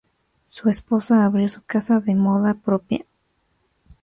[0.47, 3.05] Su esposa abrió su casa de moda propia.